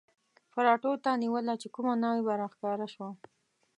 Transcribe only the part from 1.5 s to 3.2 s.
چې کومه ناوې به را ښکاره شوه.